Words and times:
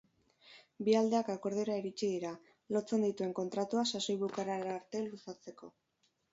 Bi 0.87 0.95
aldeak 1.01 1.29
akordiora 1.33 1.75
iritsi 1.81 2.09
dira, 2.15 2.33
lotzen 2.77 3.07
dituen 3.09 3.37
kontratua 3.43 3.87
sasoi 3.93 4.19
bukaerara 4.25 4.77
arte 4.81 5.07
luzatzeko. 5.13 5.75